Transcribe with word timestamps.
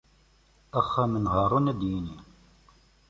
Axxam 0.79 1.13
n 1.23 1.25
Haṛun 1.33 1.69
ad 1.71 1.81
yini. 1.89 2.17